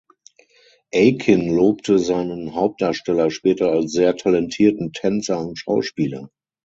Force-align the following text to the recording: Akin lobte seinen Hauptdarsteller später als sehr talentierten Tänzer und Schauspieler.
Akin 0.95 1.49
lobte 1.53 1.99
seinen 1.99 2.55
Hauptdarsteller 2.55 3.29
später 3.29 3.69
als 3.71 3.91
sehr 3.91 4.15
talentierten 4.15 4.93
Tänzer 4.93 5.39
und 5.39 5.59
Schauspieler. 5.59 6.31